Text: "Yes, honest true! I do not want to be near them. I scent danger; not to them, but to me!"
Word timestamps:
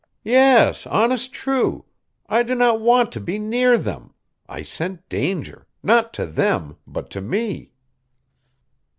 "Yes, 0.25 0.87
honest 0.87 1.31
true! 1.31 1.85
I 2.27 2.41
do 2.41 2.55
not 2.55 2.81
want 2.81 3.11
to 3.11 3.19
be 3.21 3.37
near 3.37 3.77
them. 3.77 4.15
I 4.49 4.63
scent 4.63 5.07
danger; 5.09 5.67
not 5.83 6.11
to 6.15 6.25
them, 6.25 6.77
but 6.87 7.11
to 7.11 7.21
me!" 7.21 7.71